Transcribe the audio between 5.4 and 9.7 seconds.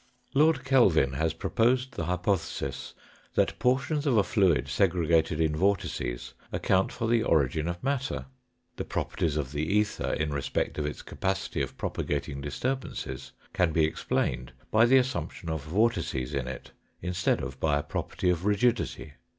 vortices account for the origin of matter. The properties of the